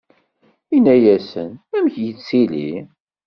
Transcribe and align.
Inna-yasen: 0.75 1.49
Amek 1.75 1.95
yettili? 2.03 2.71